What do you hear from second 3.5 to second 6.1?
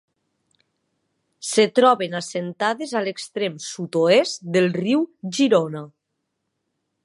Sud-oest del riu Girona.